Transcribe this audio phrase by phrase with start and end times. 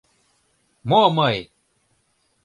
[0.89, 1.37] —Мо мый?!